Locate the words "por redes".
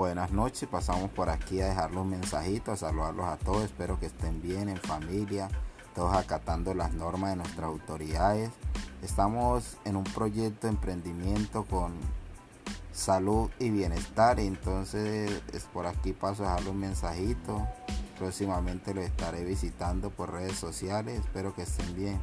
20.08-20.56